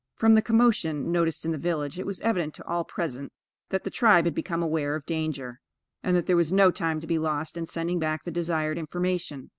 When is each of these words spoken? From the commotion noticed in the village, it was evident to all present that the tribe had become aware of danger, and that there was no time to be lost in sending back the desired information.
From 0.15 0.33
the 0.33 0.41
commotion 0.41 1.11
noticed 1.11 1.45
in 1.45 1.51
the 1.51 1.59
village, 1.59 1.99
it 1.99 2.07
was 2.07 2.19
evident 2.21 2.55
to 2.55 2.65
all 2.65 2.83
present 2.83 3.31
that 3.69 3.83
the 3.83 3.91
tribe 3.91 4.25
had 4.25 4.33
become 4.33 4.63
aware 4.63 4.95
of 4.95 5.05
danger, 5.05 5.61
and 6.01 6.15
that 6.15 6.25
there 6.25 6.35
was 6.35 6.51
no 6.51 6.71
time 6.71 6.99
to 7.01 7.05
be 7.05 7.19
lost 7.19 7.55
in 7.55 7.67
sending 7.67 7.99
back 7.99 8.23
the 8.23 8.31
desired 8.31 8.79
information. 8.79 9.49